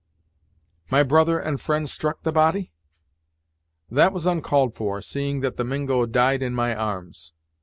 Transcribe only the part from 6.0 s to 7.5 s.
died in my arms.